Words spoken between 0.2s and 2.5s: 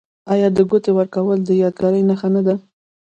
آیا د ګوتې ورکول د یادګار نښه نه